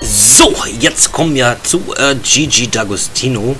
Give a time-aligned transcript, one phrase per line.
[0.00, 3.54] So, jetzt kommen wir zu äh, Gigi D'Agostino.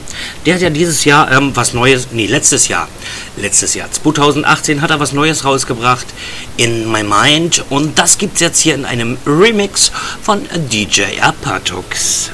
[0.44, 2.88] Der hat ja dieses Jahr ähm, was Neues, nee, letztes Jahr,
[3.36, 6.06] letztes Jahr, 2018 hat er was Neues rausgebracht,
[6.56, 7.64] In My Mind.
[7.70, 9.92] Und das gibt's jetzt hier in einem Remix
[10.22, 12.30] von DJ Apatux.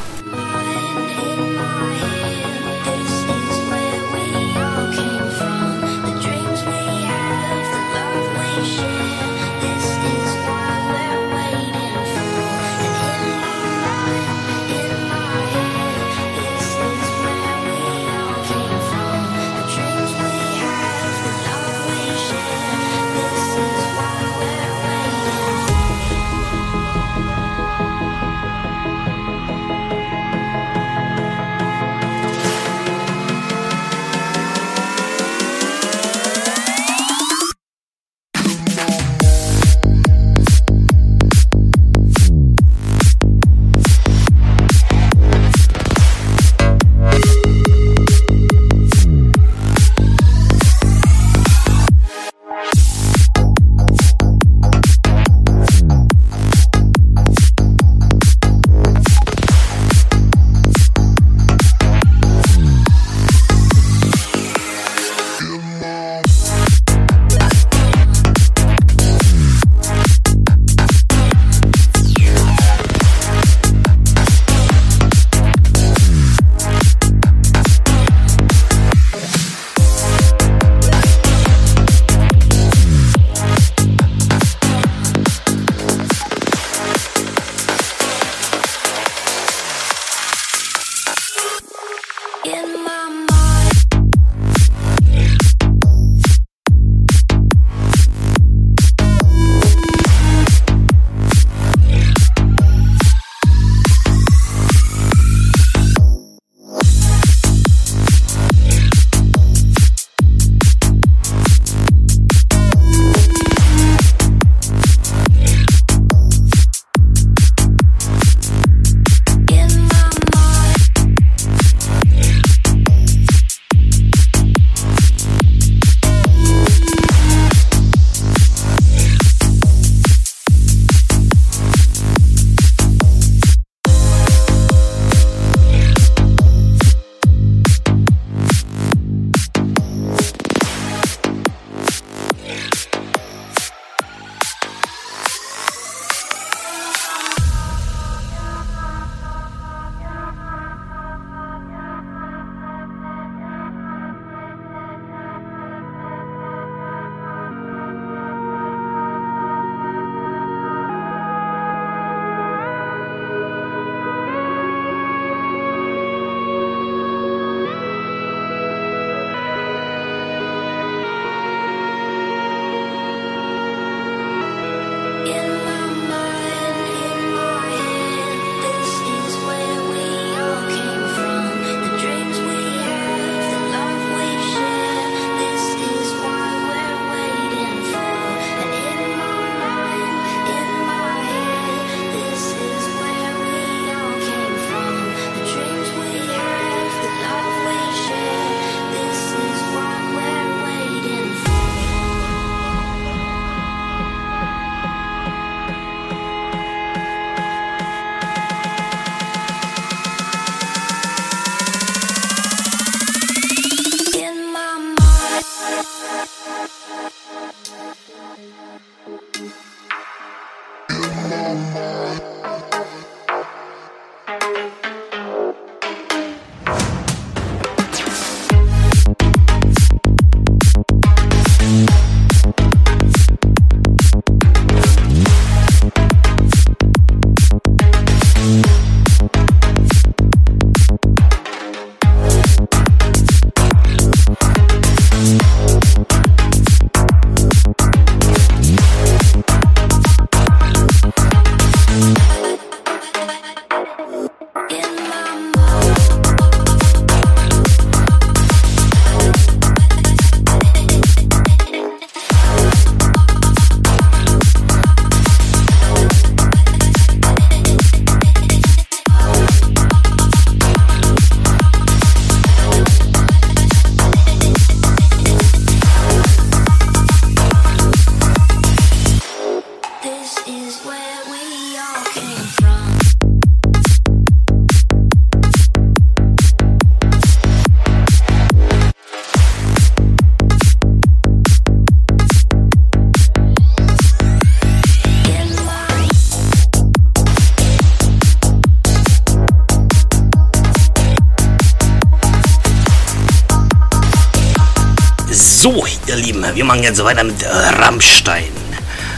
[306.88, 308.44] Jetzt weiter mit Rammstein.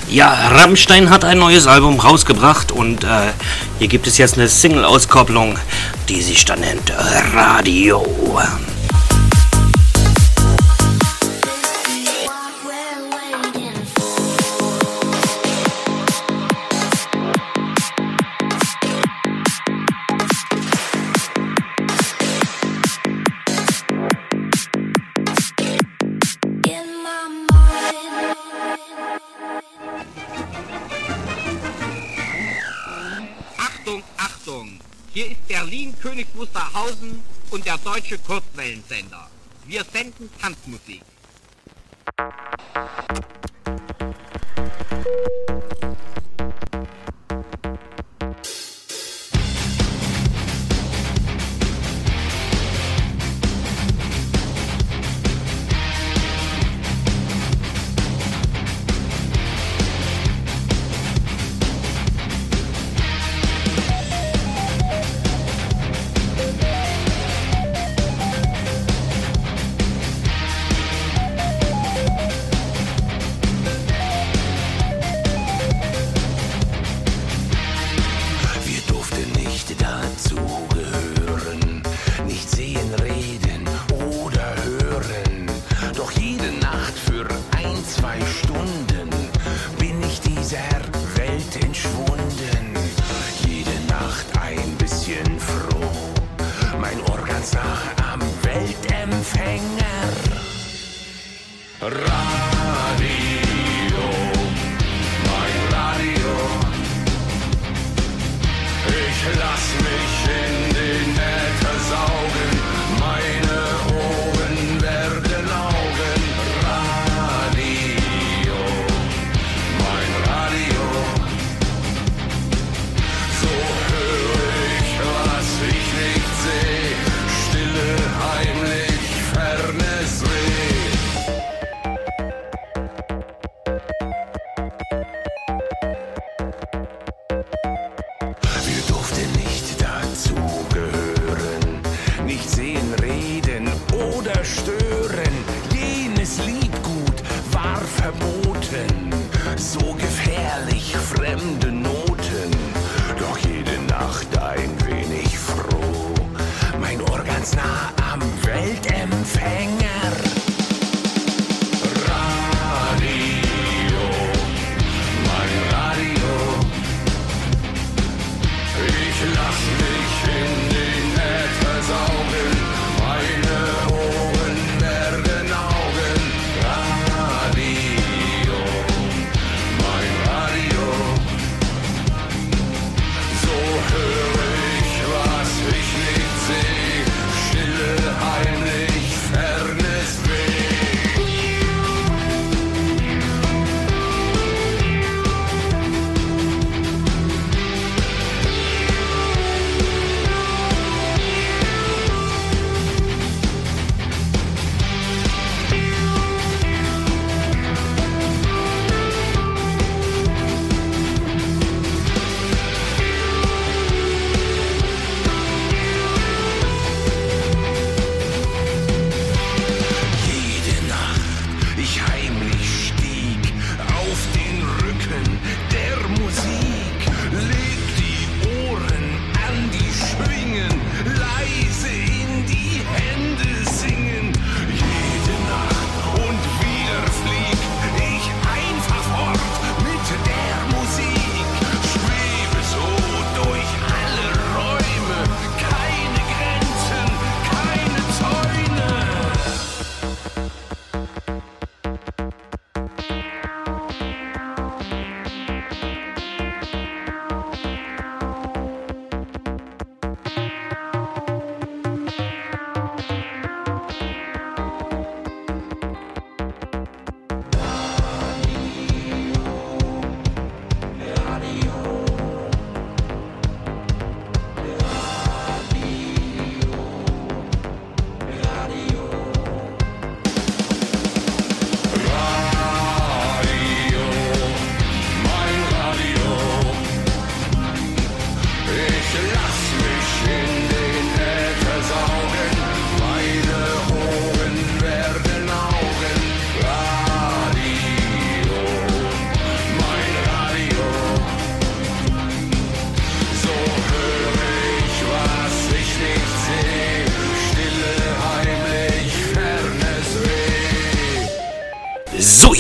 [0.09, 3.31] Ja, Rammstein hat ein neues Album rausgebracht und äh,
[3.79, 5.57] hier gibt es jetzt eine Single-Auskopplung,
[6.09, 6.93] die sich dann nennt
[7.33, 8.05] Radio.
[36.01, 39.29] Königs Wusterhausen und der deutsche Kurzwellensender.
[39.67, 41.03] Wir senden Tanzmusik.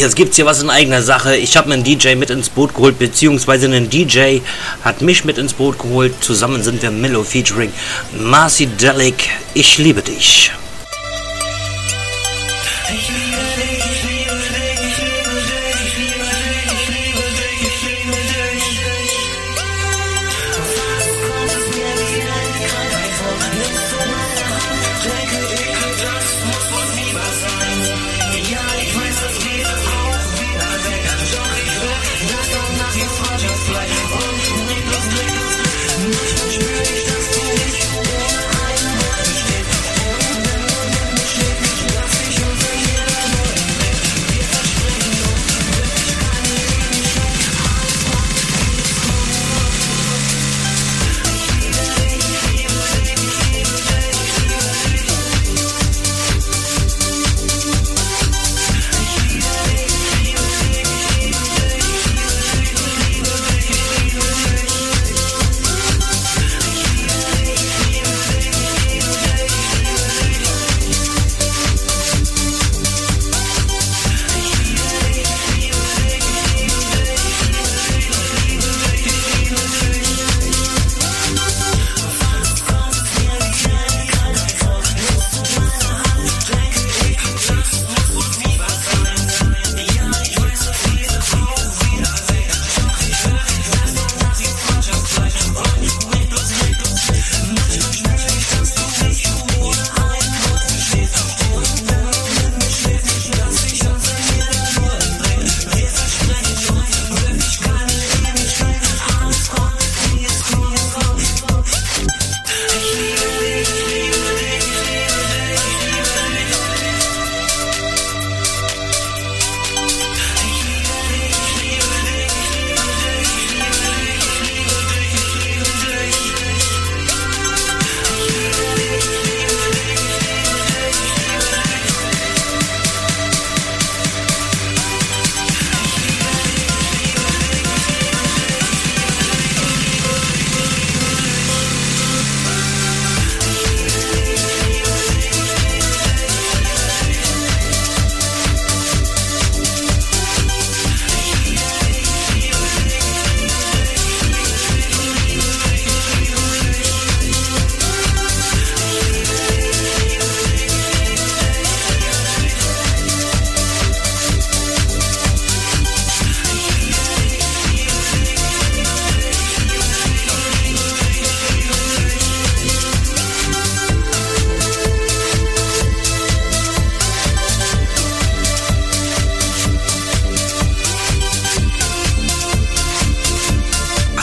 [0.00, 1.37] Jetzt gibt's hier was in eigener Sache.
[1.37, 4.40] Ich habe einen DJ mit ins Boot geholt, beziehungsweise einen DJ
[4.83, 6.14] hat mich mit ins Boot geholt.
[6.21, 7.73] Zusammen sind wir Mellow featuring
[8.19, 9.28] Marcy Delic.
[9.54, 10.52] Ich liebe dich.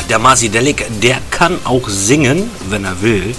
[0.09, 3.35] Der Marci Delic, der kann auch singen, wenn er will.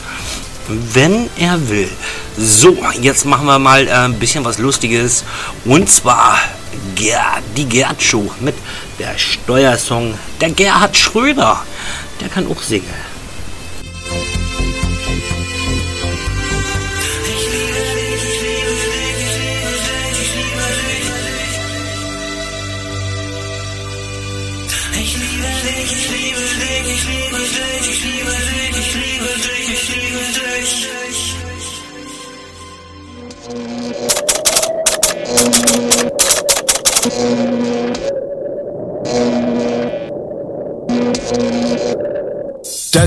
[0.92, 1.88] Wenn er will.
[2.36, 5.24] So, jetzt machen wir mal äh, ein bisschen was Lustiges.
[5.64, 6.38] Und zwar
[6.94, 8.54] Ger die Gerd Show mit
[8.98, 10.14] der Steuersong.
[10.40, 11.62] Der Gerhard Schröder,
[12.20, 13.07] der kann auch singen.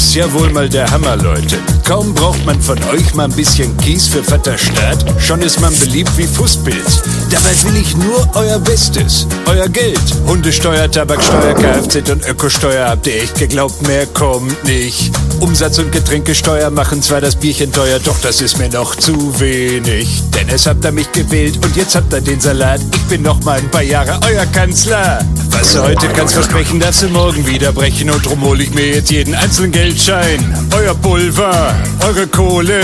[0.01, 1.59] Ist ja wohl mal der Hammer, Leute.
[1.87, 5.77] Kaum braucht man von euch mal ein bisschen Kies für Vater Staat, schon ist man
[5.77, 7.03] beliebt wie Fußpilz.
[7.29, 10.01] Dabei will ich nur euer Bestes, euer Geld.
[10.25, 15.11] Hundesteuer, Tabaksteuer, Kfz und Ökosteuer habt ihr echt geglaubt, mehr kommt nicht.
[15.39, 20.23] Umsatz- und Getränkesteuer machen zwar das Bierchen teuer, doch das ist mir noch zu wenig.
[20.35, 22.81] Denn es habt ihr mich gewählt und jetzt habt ihr den Salat.
[22.93, 25.23] Ich bin noch mal ein paar Jahre euer Kanzler.
[25.51, 28.95] Was du heute kannst versprechen, darfst du morgen wieder brechen und drum hol ich mir
[28.95, 30.39] jetzt jeden einzelnen Geldschein.
[30.73, 31.75] Euer Pulver,
[32.07, 32.79] eure Kohle,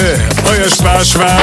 [0.46, 1.40] euer Sparschwein.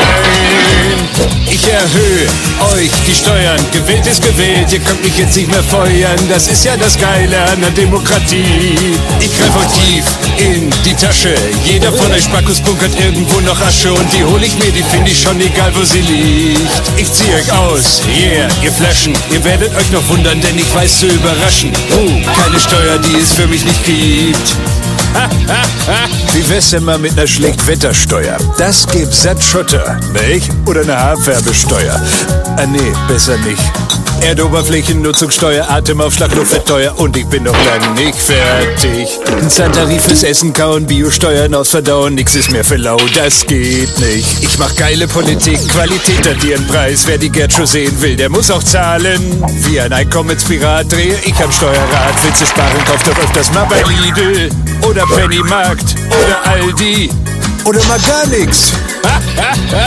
[1.50, 2.28] Ich erhöhe
[2.75, 3.59] euch die Steuern.
[3.73, 6.18] Gewählt ist gewählt, ihr könnt mich jetzt nicht mehr feuern.
[6.28, 8.76] Das ist ja das Geile an der Demokratie.
[9.21, 10.04] Ich greif euch tief
[10.37, 11.35] in die Tasche.
[11.64, 15.12] Jeder von euch Spackus bunkert irgendwo noch Asche und die hol ich mir, die finde
[15.12, 16.83] ich schon egal, wo sie liegt.
[16.99, 19.14] Ich zieh euch aus, yeah, ihr Flaschen.
[19.30, 21.73] Ihr werdet euch noch wundern, denn ich weiß zu überraschen.
[21.97, 24.56] Uh, keine Steuer, die es für mich nicht gibt.
[26.33, 28.37] Wie wär's mal mit einer Schlechtwettersteuer?
[28.59, 30.50] Das gibt satt Schotter, nicht?
[30.66, 32.00] Oder eine Haarfärbesteuer?
[32.56, 33.62] Ah nee, besser nicht.
[34.23, 39.09] Erdoberflächennutzungssteuer, Atemaufschlag, Luftfettteuer und ich bin noch lang nicht fertig.
[39.26, 43.99] Ein Zahntarif fürs Essen, Kauen, Biosteuern aus Verdauen, nix ist mehr für lau, das geht
[43.99, 44.42] nicht.
[44.42, 47.06] Ich mach geile Politik, Qualität hat ihren Preis.
[47.06, 49.44] Wer die Gertschuh sehen will, der muss auch zahlen.
[49.68, 52.25] Wie ein Einkommenspirat drehe ich am Steuerrad.
[52.25, 54.49] Witze sparen, kauft doch öfters mal bei Lidl
[54.83, 57.11] oder Pennymarkt oder Aldi
[57.64, 58.73] oder mal gar nix.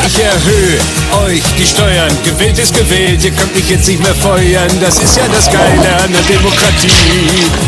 [0.08, 0.80] Ich erhöhe
[1.26, 2.12] euch die Steuern.
[2.24, 4.70] Gewählt ist gewählt, ihr könnt mich jetzt nicht mehr feuern.
[4.82, 6.92] Das ist ja das Geile an der Demokratie.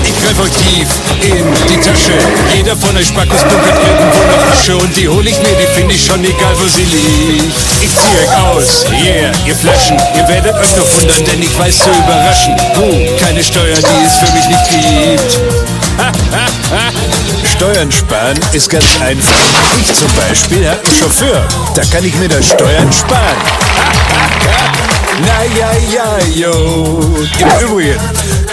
[0.04, 0.88] Ich greife euch tief
[1.24, 2.18] in die Tasche.
[2.56, 5.96] Jeder von euch Spackos bunkert irgendwo noch Asche und die hol ich mir, die finde
[5.96, 7.56] ich schon egal, wo sie liegt.
[7.82, 9.98] Ich zieh euch aus, yeah, ihr Flaschen.
[10.16, 12.56] Ihr werdet euch noch wundern, denn ich weiß zu überraschen.
[12.78, 15.79] Uh, keine Steuer, die es für mich nicht gibt.
[17.56, 19.34] Steuern sparen ist ganz einfach.
[19.82, 21.48] Ich zum Beispiel habe einen Chauffeur.
[21.75, 23.38] Da kann ich mir das Steuern sparen.
[25.25, 27.00] Na ja, ja, yo.
[27.39, 28.00] Im Übrigen,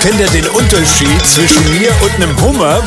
[0.00, 2.82] kennt ihr den Unterschied zwischen mir und einem Hummer?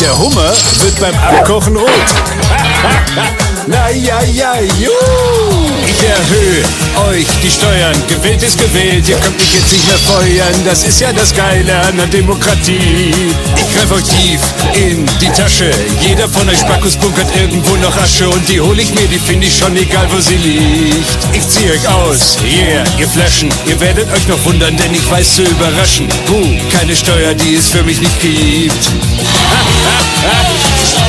[0.00, 1.88] Der Hummer wird beim Abkochen rot.
[3.66, 5.59] Na ja, ja, jo.
[6.00, 6.62] Ich erhöhe
[7.10, 7.94] euch die Steuern.
[8.08, 10.54] Gewählt ist gewählt, ihr könnt mich jetzt nicht mehr feuern.
[10.64, 13.12] Das ist ja das Geile an der Demokratie.
[13.56, 14.40] Ich greife euch tief
[14.76, 15.70] in die Tasche.
[16.00, 19.46] Jeder von euch Spackus bunkert irgendwo noch Asche und die hol ich mir, die finde
[19.48, 21.18] ich schon egal, wo sie liegt.
[21.34, 23.50] Ich zieh euch aus, yeah, ihr Flaschen.
[23.66, 26.08] Ihr werdet euch noch wundern, denn ich weiß zu überraschen.
[26.26, 28.90] Buh, keine Steuer, die es für mich nicht gibt.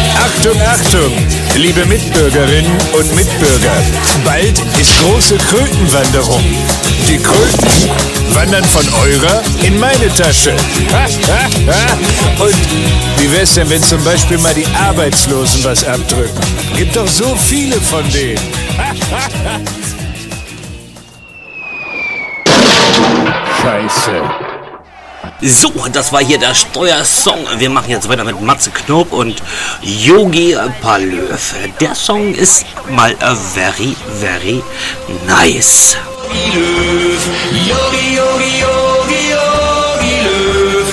[0.23, 1.12] Achtung, Achtung,
[1.55, 3.73] liebe Mitbürgerinnen und Mitbürger.
[4.23, 6.43] Bald ist große Krötenwanderung.
[7.07, 7.89] Die Kröten
[8.36, 10.51] wandern von eurer in meine Tasche.
[12.39, 12.55] Und
[13.17, 16.39] wie wär's denn, wenn zum Beispiel mal die Arbeitslosen was abdrücken?
[16.77, 18.39] Gibt doch so viele von denen.
[23.62, 24.51] Scheiße.
[25.43, 27.39] So, das war hier der Steuersong.
[27.58, 29.41] Wir machen jetzt weiter mit Matze Knob und
[29.82, 31.56] Yogi Palöf.
[31.80, 33.15] Der Song ist mal
[33.56, 34.62] very, very
[35.25, 35.97] nice.
[36.30, 40.86] Yogi, Yogi, Yogi, Yogi Löw.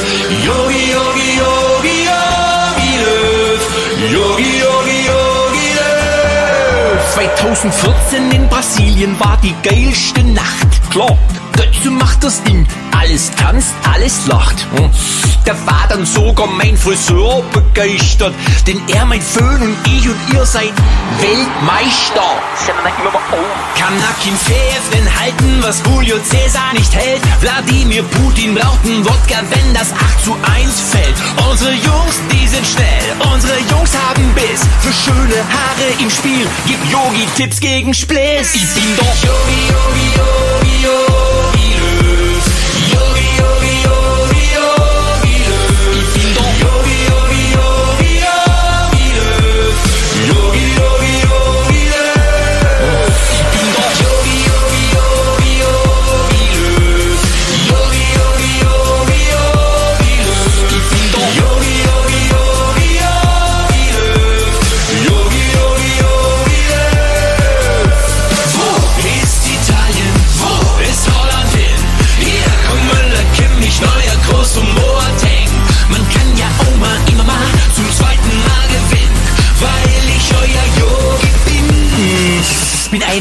[0.47, 3.61] Yogi, Yogi, Yogi, Yogi Löw.
[4.11, 7.15] Yogi, Yogi, Yogi Löw.
[7.15, 10.69] 2014 in Brasilien war die geilste Nacht.
[10.91, 11.19] Klar,
[11.55, 12.67] dazu macht das Ding.
[12.99, 14.67] Alles tanzt, alles lacht.
[15.45, 18.35] Da war dann sogar mein Friseur begeistert.
[18.67, 20.73] Denn er, mein Föhn und ich und ihr seid
[21.21, 22.29] Weltmeister.
[23.79, 27.23] Kann Nakin Feven halten, was Julio Cäsar nicht hält.
[27.41, 31.15] Wladimir Putin braucht einen Wodka, wenn das 8 zu 1 fällt.
[31.49, 33.33] Unsere Jungs, die sind schnell.
[33.33, 34.63] Unsere Jungs haben Biss.
[34.81, 36.49] Für schöne Haare im Spiel.
[36.67, 38.57] Gib Yogi Tipps gegen Spliss.
[38.57, 41.48] Ich bin doch Yogi, Yogi, Yogi, Yogi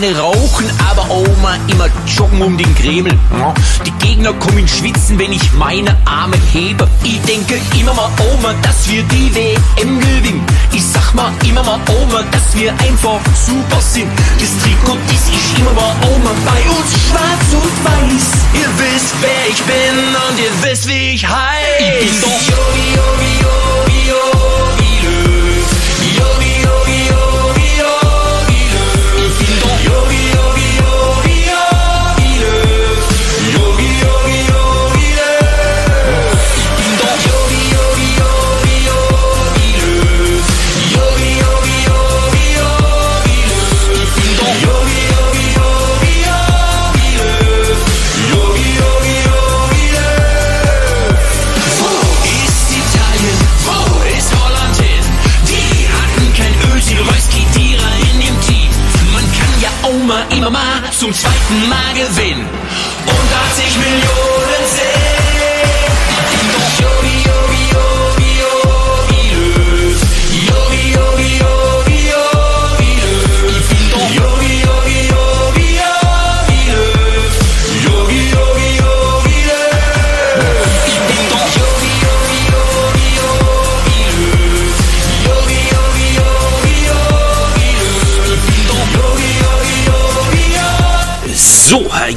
[0.07, 3.11] Eine Rauchen, aber Oma immer joggen um den Kreml.
[3.85, 6.87] Die Gegner kommen schwitzen, wenn ich meine Arme hebe.
[7.03, 10.45] Ich denke immer mal, Oma, dass wir die WM gewinnen.
[10.71, 14.09] Ich sag mal immer mal, Oma, dass wir einfach super sind.
[14.39, 18.27] Das Trikot, ist immer mal, Oma, bei uns schwarz und weiß.
[18.53, 21.56] Ihr wisst, wer ich bin und ihr wisst, wie ich heiß.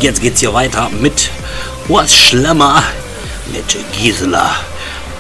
[0.02, 1.30] Jetzt geht's hier weiter mit
[1.88, 2.82] Was Schlemmer
[3.52, 4.56] mit Gisela.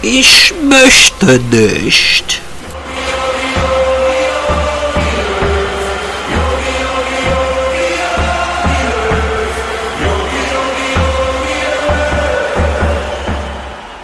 [0.02, 2.40] Ich möchte nicht.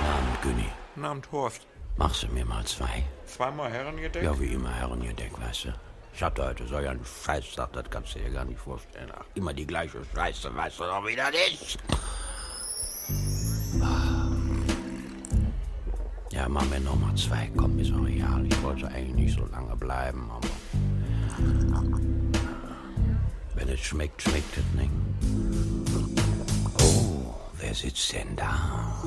[0.05, 0.67] Abend, Günni.
[0.97, 1.62] Abend, Horst.
[1.97, 3.05] Machst du mir mal zwei?
[3.27, 4.23] Zweimal Herrengedeck?
[4.23, 5.86] Ja, wie immer Herrengedeck, weißt du.
[6.16, 9.12] Ich hatte heute so einen Scheißtag, das kannst du dir gar nicht vorstellen.
[9.14, 11.79] Ach, immer die gleiche Scheiße, weißt du doch wieder nicht.
[16.31, 17.50] Ja, machen wir noch mal zwei.
[17.55, 18.46] Komm, ist auch real.
[18.46, 20.48] Ich wollte eigentlich nicht so lange bleiben, aber...
[23.55, 24.90] Wenn es schmeckt, schmeckt es nicht.
[26.81, 29.02] Oh, wer sitzt denn da?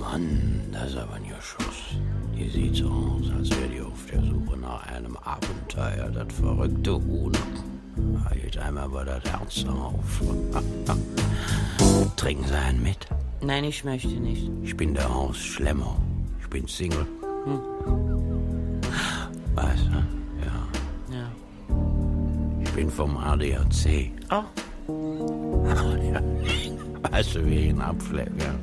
[0.00, 1.98] Mann, das ist aber ein Schuss.
[2.44, 6.10] Die sieht so aus, als wäre die auf der Suche nach einem Abenteuer.
[6.10, 7.32] Das verrückte Huhn.
[8.28, 10.20] Hält einmal aber das Herz auf.
[12.16, 13.06] Trinken Sie einen mit?
[13.40, 14.50] Nein, ich möchte nicht.
[14.62, 15.96] Ich bin der Haus Schlemmer.
[16.42, 17.06] Ich bin Single.
[19.54, 19.92] Weißt du?
[20.44, 20.68] Ja.
[21.16, 21.30] Ja.
[22.62, 24.10] Ich bin vom ADAC.
[24.30, 24.42] Oh.
[27.10, 28.54] Weißt du, wie ich ihn abschleppe?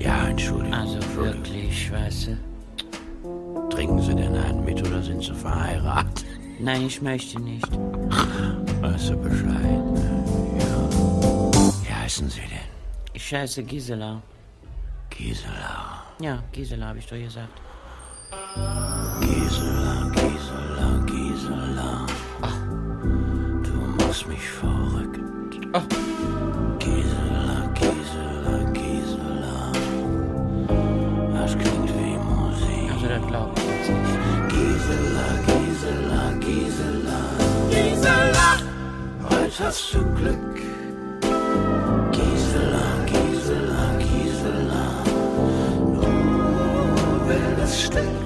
[0.00, 0.26] Ja.
[0.26, 0.74] Entschuldigung.
[0.74, 2.36] also wirklich, weißt du.
[3.74, 6.24] Trinken Sie denn einen mit oder sind Sie verheiratet?
[6.60, 7.68] Nein, ich möchte nicht.
[8.80, 9.82] Weißt du Bescheid?
[10.60, 10.88] Ja.
[11.82, 12.68] Wie heißen Sie denn?
[13.12, 14.22] Ich heiße Gisela.
[15.10, 16.04] Gisela.
[16.20, 17.60] Ja, Gisela habe ich doch gesagt.
[19.20, 22.06] Gisela, Gisela, Gisela.
[23.64, 25.20] Du machst mich verrückt.
[26.78, 29.72] Gisela, Gisela, Gisela.
[31.34, 32.92] Das klingt wie Musik.
[32.92, 33.63] Also das glaube ich.
[34.48, 37.20] Gisela, Gisela, Gisela.
[37.70, 38.48] Gisela!
[39.30, 40.56] Heute hast du Glück.
[42.12, 44.86] Gisela, Gisela, Gisela.
[45.94, 48.16] Nur wildes Stück.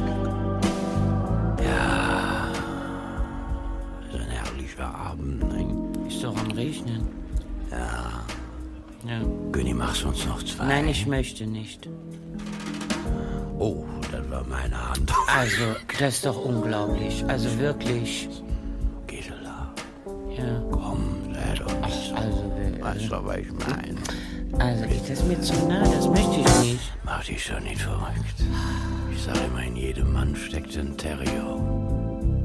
[1.64, 2.48] Ja.
[4.10, 6.08] So ein herrlicher Abend, ne?
[6.08, 7.06] Ist doch am Regnen.
[7.70, 8.24] Ja.
[9.06, 9.20] Ja.
[9.52, 10.66] Günni, machst uns noch zwei?
[10.66, 11.88] Nein, ich möchte nicht.
[13.58, 13.84] Oh,
[14.38, 15.12] war meine Hand.
[15.38, 15.64] Also,
[15.98, 17.24] das ist doch unglaublich.
[17.28, 18.28] Also wirklich.
[19.06, 19.72] Gisela,
[20.36, 20.62] Ja.
[20.70, 21.04] komm,
[21.58, 22.14] doch nicht so.
[22.14, 23.98] Also, Weißt du, was ich meine?
[24.58, 26.92] also ich, das ist mir zu nah, das möchte ich nicht.
[27.04, 28.34] Mach dich doch nicht verrückt.
[29.12, 31.42] Ich sag immer, in jedem Mann steckt ein Terrier.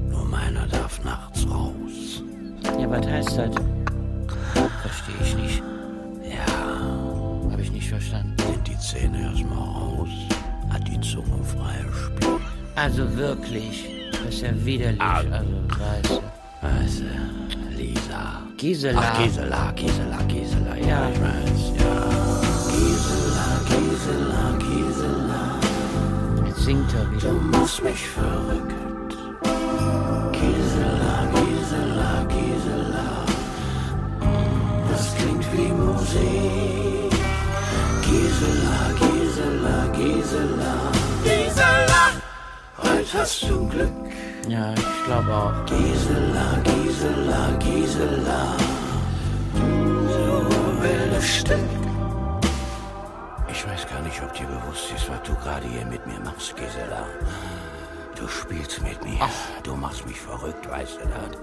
[0.10, 2.24] Nur meiner darf nachts raus.
[2.80, 3.56] Ja, was heißt das?
[4.82, 5.64] Verstehe ich nicht.
[6.30, 8.36] Ja, Habe ich nicht verstanden.
[8.52, 10.10] sind die Zähne erstmal raus,
[10.74, 12.40] hat die Zunge freies Spiel.
[12.76, 13.86] Also wirklich.
[14.12, 15.02] Das ist ja widerlich.
[15.02, 16.22] Also, weißt du.
[16.68, 18.42] Weißt du, Lisa.
[18.58, 19.02] Gisela.
[19.04, 21.10] Ach, Gisela, Gisela, Gisela, ja, Ja.
[21.10, 21.96] ich weiß, ja.
[22.72, 26.48] Gisela, Gisela, Gisela.
[26.48, 27.34] Jetzt singt er Du wieder.
[27.58, 28.74] machst mich verrückt.
[30.32, 33.26] Gisela, Gisela, Gisela.
[34.90, 37.13] Das klingt wie Musik.
[38.06, 40.74] Gisela, Gisela, Gisela.
[41.24, 42.04] Gisela!
[42.78, 43.92] Heute hast du Glück.
[44.48, 45.66] Ja, ich glaube auch.
[45.66, 48.58] Gisela, Gisela, Gisela.
[50.16, 51.70] So wildes Stück.
[53.50, 56.56] Ich weiß gar nicht, ob dir bewusst ist, was du gerade hier mit mir machst,
[56.56, 57.06] Gisela.
[58.18, 59.20] Du spielst mit mir.
[59.64, 61.38] Du machst mich verrückt, weißt du das?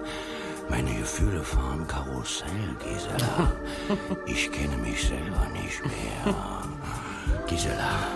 [0.70, 3.52] Meine Gefühle fahren Karussell, Gisela.
[4.26, 6.34] Ich kenne mich selber nicht mehr.
[7.48, 8.06] Gisela,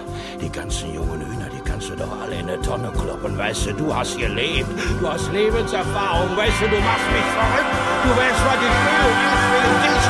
[0.40, 3.72] die ganzen jungen Hühner, die kannst du doch alle in eine Tonne kloppen, weißt du?
[3.72, 4.68] Du hast gelebt,
[5.00, 6.68] du hast Lebenserfahrung, weißt du?
[6.68, 7.74] Du machst mich verrückt.
[8.04, 10.04] Du weißt, was ich will ich will dich.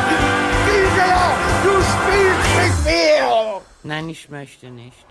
[0.66, 1.26] Gisela,
[1.64, 3.60] du spielst mit mir!
[3.84, 5.06] Nein, ich möchte nicht.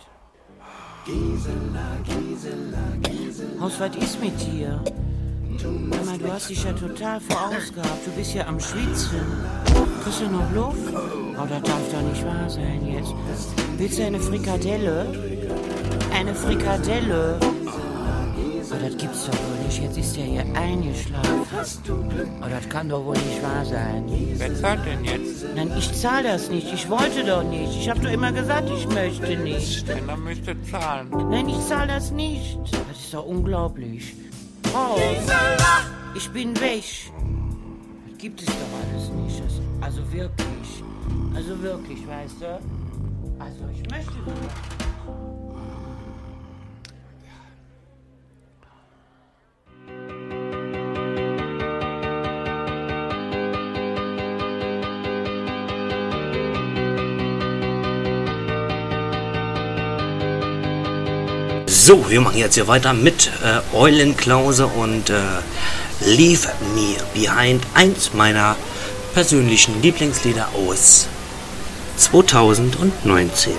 [3.59, 4.81] Haus, was ist mit dir?
[5.61, 8.05] Mal, du hast dich ja total verausgabt.
[8.05, 9.21] Du bist ja am Schwitzen.
[10.03, 10.93] Kriegst du noch Luft?
[10.93, 13.13] Oh, das darf doch nicht wahr sein jetzt.
[13.77, 15.07] Willst du eine Frikadelle?
[16.13, 17.39] Eine Frikadelle?
[17.41, 19.81] Oh, das gibt's doch wohl nicht.
[19.81, 21.45] Jetzt ist der hier eingeschlafen.
[22.41, 24.03] Oh, das kann doch wohl nicht wahr sein.
[24.37, 25.45] Wer zahlt denn jetzt?
[25.55, 26.73] Nein, ich zahle das nicht.
[26.73, 27.77] Ich wollte doch nicht.
[27.79, 29.87] Ich habe doch immer gesagt, ich möchte nicht.
[29.87, 31.09] Dann müsst ihr zahlen.
[31.29, 32.57] Nein, ich zahle das nicht.
[32.89, 34.15] Das ist doch unglaublich.
[34.73, 34.99] Raus.
[36.15, 36.83] Ich bin weg.
[38.07, 39.43] Das gibt es doch alles nicht.
[39.43, 40.83] Das, also wirklich.
[41.35, 42.59] Also wirklich, weißt du?
[43.39, 44.72] Also ich möchte nicht.
[61.85, 65.19] So, wir machen jetzt hier weiter mit äh, Eulenklause und äh,
[65.99, 68.55] Leave Me Behind, eins meiner
[69.13, 71.07] persönlichen Lieblingslieder aus
[71.97, 73.51] 2019.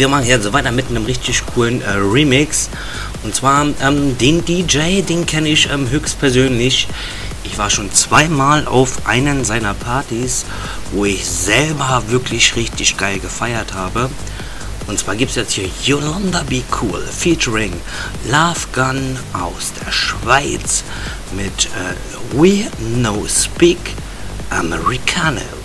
[0.00, 2.70] wir machen jetzt weiter mit einem richtig coolen äh, Remix.
[3.22, 6.88] Und zwar ähm, den DJ, den kenne ich ähm, höchstpersönlich.
[7.44, 10.46] Ich war schon zweimal auf einen seiner Partys,
[10.92, 14.08] wo ich selber wirklich richtig geil gefeiert habe.
[14.86, 17.74] Und zwar gibt es jetzt hier Yolanda Be Cool featuring
[18.24, 20.82] Love Gun aus der Schweiz
[21.36, 23.94] mit äh, We No Speak
[24.48, 25.59] Americano.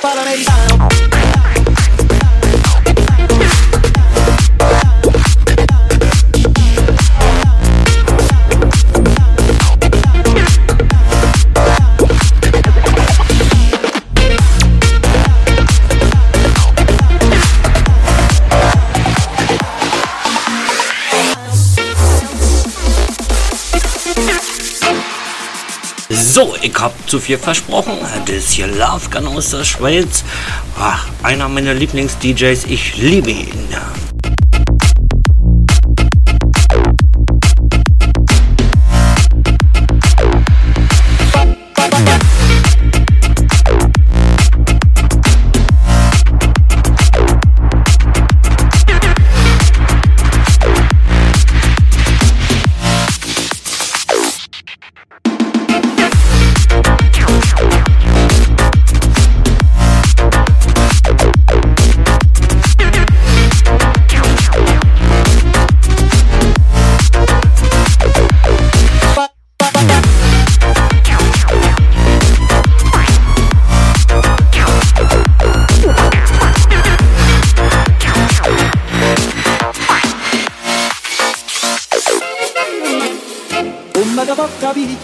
[0.00, 0.97] Paranaense
[26.62, 27.92] ich hab zu viel versprochen.
[28.26, 30.24] Das hier Love Gun aus der Schweiz.
[30.78, 32.64] Ach, einer meiner Lieblings-DJs.
[32.64, 33.68] Ich liebe ihn.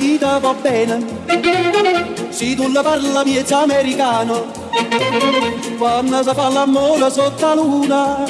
[0.04, 1.04] Ti va bene.
[2.30, 4.62] Se tu la parla miezza americano.
[5.78, 8.24] Quando si fa l'amore sotto la luna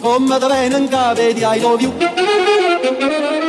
[0.00, 3.42] Come da bene in cave di I love you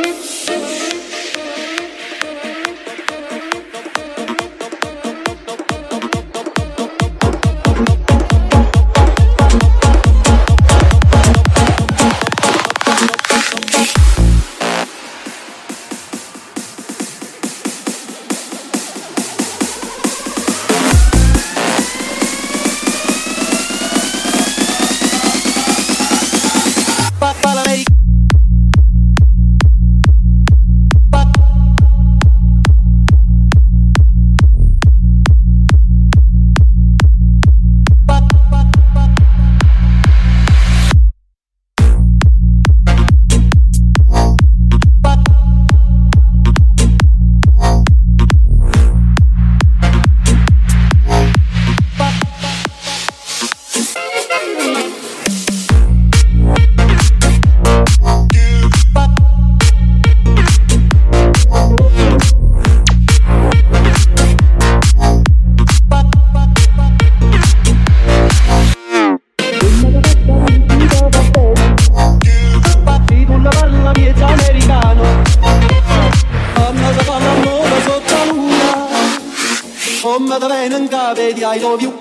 [80.06, 81.92] from the Venom Gabe, I love you.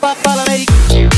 [0.00, 1.11] Papa,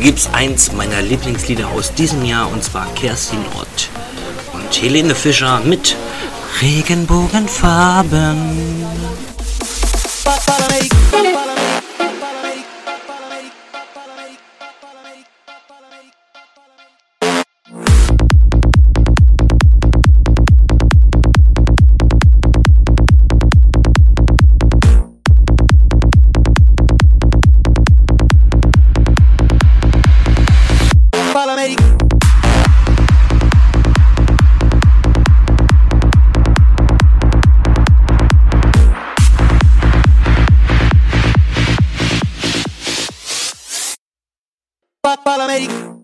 [0.00, 3.90] gibt's eins meiner Lieblingslieder aus diesem Jahr und zwar Kerstin Ott
[4.52, 5.94] und Helene Fischer mit
[6.62, 8.86] Regenbogenfarben.
[45.68, 45.99] Hast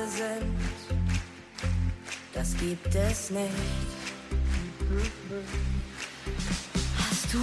[0.00, 0.56] leise sind.
[2.32, 3.50] Das gibt es nicht.
[6.98, 7.38] Hast du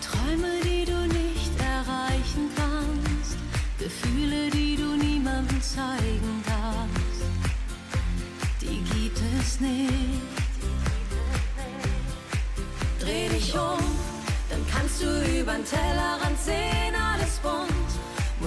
[0.00, 3.36] Träume, die du nicht erreichen kannst?
[3.78, 7.24] Gefühle, die du niemandem zeigen darfst?
[8.60, 9.90] Die gibt es nicht.
[13.00, 13.78] Dreh dich um,
[14.50, 17.09] dann kannst du übern Tellerrand sehen.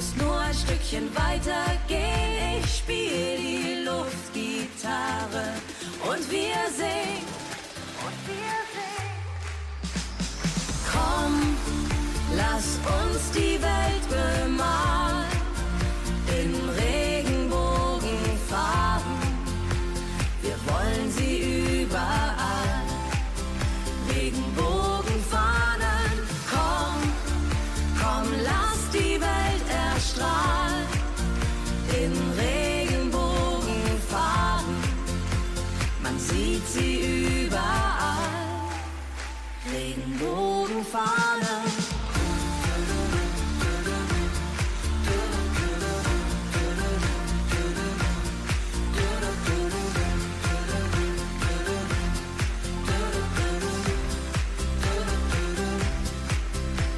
[0.04, 2.62] Muss nur ein Stückchen weiter gehen.
[2.62, 5.54] Ich spiel die Luftgitarre
[6.02, 7.26] und wir singen.
[8.04, 9.14] Und wir singen.
[10.92, 11.56] Komm,
[12.36, 15.13] lass uns die Welt bemalen
[36.66, 38.72] Sieht sie überall.
[39.72, 41.64] Regenbogenfahnen.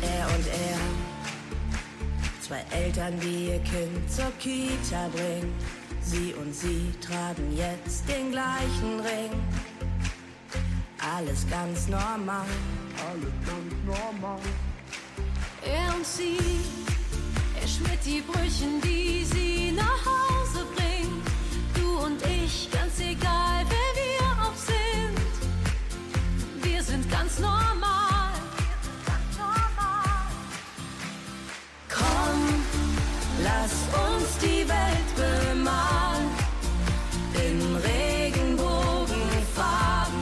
[0.01, 0.79] Er und er,
[2.41, 5.53] zwei Eltern, die ihr Kind zur Kita bringen.
[6.15, 9.31] Sie und sie tragen jetzt den gleichen Ring.
[11.13, 12.47] Alles ganz normal.
[13.09, 14.39] Alles ganz normal.
[15.61, 16.37] Er und sie,
[17.61, 21.27] er schmiert die Brüchen, die sie nach Hause bringt.
[21.73, 25.19] Du und ich, ganz egal, wer wir auch sind.
[26.63, 28.14] Wir sind ganz normal.
[33.65, 36.29] Lass uns die Welt bemalen
[37.33, 40.19] in Regenbogenfarben.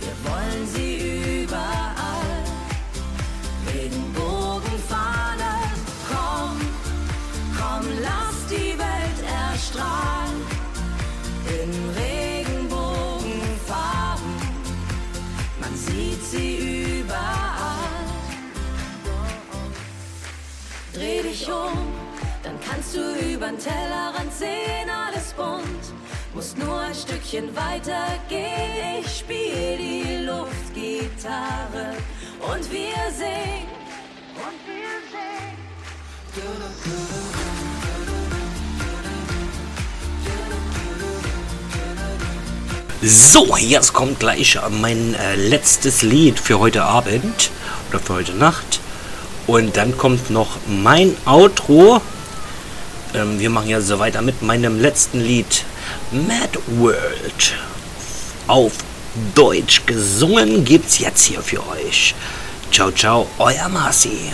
[0.00, 2.44] Wir wollen sie überall.
[3.66, 5.70] Regenbogenfahnen,
[6.08, 6.56] komm,
[7.58, 10.40] komm, lass die Welt erstrahlen
[11.60, 14.32] in Regenbogenfarben.
[15.60, 17.74] Man sieht sie überall.
[20.94, 22.05] Dreh dich um,
[22.46, 23.00] dann kannst du
[23.34, 25.64] übern Tellerrand sehen, alles bunt.
[26.32, 29.00] Muss nur ein Stückchen weiter gehen.
[29.00, 31.96] Ich spiel die Luftgitarre
[32.52, 33.66] und wir singen.
[34.36, 35.56] Und wir singen.
[43.02, 47.50] So, jetzt kommt gleich mein äh, letztes Lied für heute Abend
[47.88, 48.80] oder für heute Nacht.
[49.48, 52.00] Und dann kommt noch mein Outro.
[53.16, 55.64] Ähm, wir machen ja so weiter mit meinem letzten Lied
[56.12, 57.54] Mad World.
[58.46, 58.72] Auf
[59.34, 62.14] Deutsch gesungen gibt's jetzt hier für euch.
[62.70, 64.32] Ciao, ciao, euer Marci.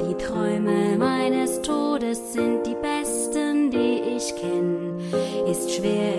[0.08, 5.00] Die Träume meines Todes sind die besten, die ich kenn.
[5.50, 6.11] Ist schwer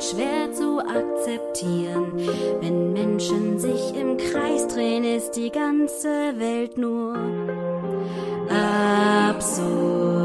[0.00, 2.12] schwer zu akzeptieren.
[2.60, 7.16] Wenn Menschen sich im Kreis drehen, ist die ganze Welt nur
[9.28, 10.19] absurd.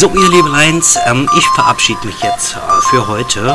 [0.00, 3.54] So, ihr Liebeleins, ähm, ich verabschiede mich jetzt äh, für heute.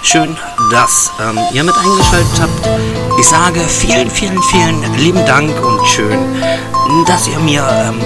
[0.00, 0.34] Schön,
[0.70, 2.80] dass ähm, ihr mit eingeschaltet habt.
[3.20, 6.18] Ich sage vielen, vielen, vielen lieben Dank und schön,
[7.06, 8.00] dass ihr mir ähm,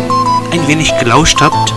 [0.50, 1.69] ein wenig gelauscht habt.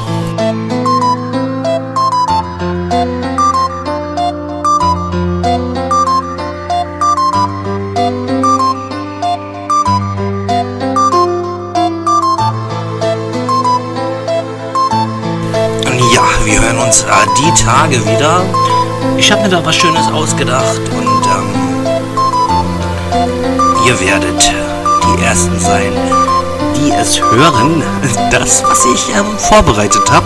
[16.93, 18.41] Uns äh, die Tage wieder.
[19.17, 21.49] Ich habe mir da was Schönes ausgedacht und ähm,
[23.87, 24.53] ihr werdet
[25.03, 25.91] die Ersten sein,
[26.75, 27.83] die es hören.
[28.31, 30.25] Das, was ich ähm, vorbereitet habe.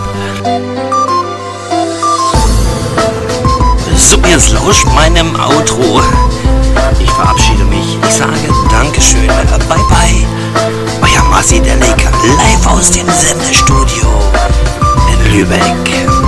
[3.96, 6.00] So, jetzt lauscht meinem Outro.
[6.98, 7.98] Ich verabschiede mich.
[8.02, 8.32] Ich sage
[8.70, 9.26] Dankeschön.
[9.26, 10.26] Bye, bye.
[11.02, 14.08] Euer Marci der Laker, live aus dem Sendestudio
[15.12, 16.27] in Lübeck.